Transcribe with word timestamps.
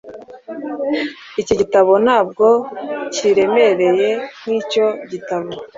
Iki 1.41 1.53
gitabo 1.59 1.91
ntabwo 2.05 2.45
kiremereye 3.13 4.09
nkicyo 4.41 4.85
gitabo. 5.11 5.49